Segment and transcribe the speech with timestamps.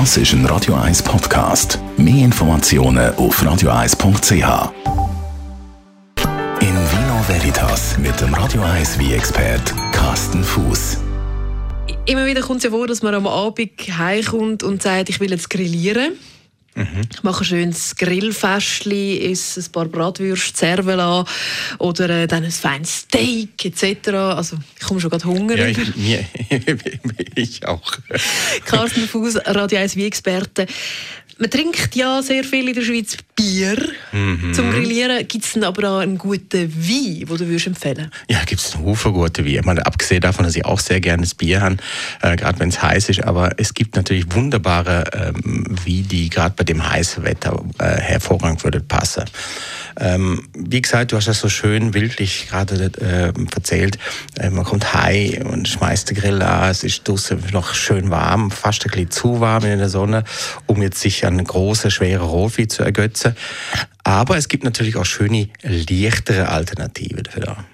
[0.00, 1.78] Das ist ein Radio 1 Podcast.
[1.96, 4.72] Mehr Informationen auf radio1.ch.
[6.58, 10.98] In Vino Veritas mit dem Radio 1 wie expert Carsten Fuß.
[12.06, 15.30] Immer wieder kommt es ja vor, dass man am Abend heimkommt und sagt, ich will
[15.30, 16.14] jetzt grillieren.
[16.74, 17.02] Mhm.
[17.12, 21.24] Ich mache ein schönes Grillfestchen, esse ein paar Bratwürste, Cervela
[21.78, 24.08] oder äh, dann ein feines Steak etc.
[24.08, 25.56] Also ich komme schon gerade Hunger.
[25.56, 26.24] Ja, ich, mir,
[27.36, 27.92] ich auch.
[28.64, 30.66] Carsten Fuß, Radio 1 wie Experte.
[31.38, 33.76] Man trinkt ja sehr viel in der Schweiz Bier
[34.12, 34.54] mhm.
[34.54, 35.26] zum Grillieren.
[35.26, 38.84] Gibt es aber auch einen guten Wein, den du würdest empfehlen Ja, gibt es einen
[38.86, 39.62] Haufen gute Wein.
[39.64, 41.76] Meine, abgesehen davon, dass ich auch sehr gerne das Bier habe,
[42.22, 43.24] äh, gerade wenn es heiß ist.
[43.24, 48.62] Aber es gibt natürlich wunderbare ähm, Weine, die gerade bei dem heißen Wetter äh, hervorragend
[48.62, 49.24] würden passen.
[49.98, 53.98] Ähm, wie gesagt, du hast das so schön bildlich gerade äh, erzählt.
[54.38, 56.70] Äh, man kommt heim und schmeißt den Grill an.
[56.70, 60.24] Es ist draußen noch schön warm, fast ein bisschen zu warm in der Sonne,
[60.66, 63.36] um jetzt sich an große, schwere Rotwein zu ergötzen.
[64.02, 67.64] Aber es gibt natürlich auch schöne, leichtere Alternativen dafür.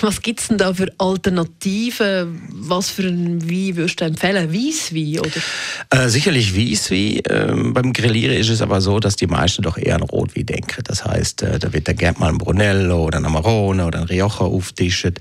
[0.00, 2.40] Was gibt es denn da für Alternativen?
[2.52, 4.52] Was für ein Wein würdest du empfehlen?
[4.52, 6.04] Weisswein, oder?
[6.04, 7.20] Äh, sicherlich Weisswein.
[7.28, 10.82] Ähm, beim Grillieren ist es aber so, dass die meisten doch eher an Rotwein denken.
[10.84, 14.04] Das heißt, äh, da wird dann gerne mal ein Brunello oder ein Amarone oder ein
[14.04, 15.18] Rioja auftischt.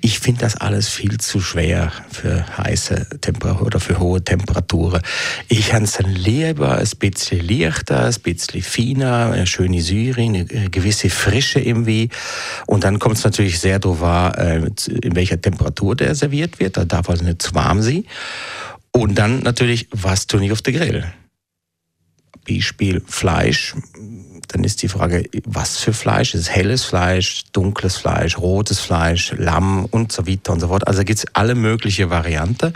[0.00, 5.02] Ich finde das alles viel zu schwer für heiße Temperaturen oder für hohe Temperaturen.
[5.48, 11.10] Ich habe es lieber ein bisschen leichter, ein bisschen feiner, eine schöne Syre, eine gewisse
[11.10, 12.08] Frische im Wein.
[12.66, 14.70] Und dann kommt es natürlich sehr darauf war, äh,
[15.02, 16.76] in welcher Temperatur der serviert wird.
[16.76, 18.04] Da darf also nicht zu warm sein.
[18.92, 21.04] Und dann natürlich, was tue ich auf den Grill?
[22.48, 23.74] Beispiel Fleisch.
[24.48, 26.34] Dann ist die Frage, was für Fleisch?
[26.34, 30.86] Ist es helles Fleisch, dunkles Fleisch, rotes Fleisch, Lamm und so weiter und so fort.
[30.86, 32.72] Also gibt es alle möglichen Varianten.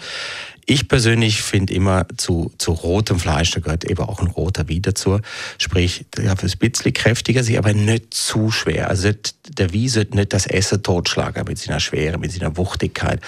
[0.67, 4.83] Ich persönlich finde immer zu, zu rotem Fleisch, da gehört eben auch ein roter Wein
[4.83, 5.21] dazu.
[5.59, 8.89] Sprich, der ist ein bisschen kräftiger, sich aber nicht zu schwer.
[8.89, 9.11] Also
[9.49, 13.21] der Wein sollte nicht das Essen totschlagen mit seiner Schwere, mit seiner Wuchtigkeit.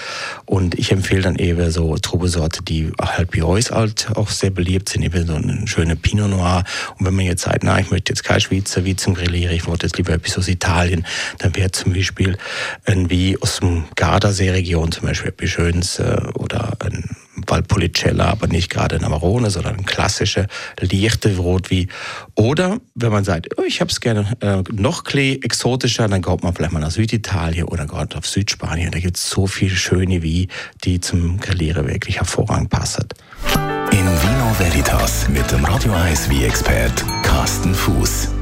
[0.47, 4.89] Und ich empfehle dann eben so Trubesorte, die halt bei uns halt auch sehr beliebt
[4.89, 6.65] sind, eben so eine schöne Pinot Noir.
[6.99, 9.67] Und wenn man jetzt sagt, na, ich möchte jetzt kein Schweizer Wein zum Grillieren, ich
[9.67, 11.07] wollte jetzt lieber etwas aus Italien,
[11.39, 12.37] dann wäre zum Beispiel
[12.85, 17.05] ein Wein aus dem Gardasee-Region zum Beispiel etwas Schönes äh, oder ein
[17.63, 20.47] Valpolicella, aber nicht gerade ein Amarone, sondern ein klassischer,
[20.81, 21.89] leichter Rotwein.
[22.35, 26.55] Oder wenn man sagt, oh, ich habe es gerne äh, noch exotischer, dann kommt man
[26.55, 28.91] vielleicht mal nach Süditalien oder gerade auf Südspanien.
[28.91, 30.47] Da gibt es so viele schöne Weine,
[30.85, 33.07] die zum Grillieren wirklich hervorragend passen.
[33.91, 38.42] In Vino Veritas mit dem Radio 1 wie expert Carsten Fuß.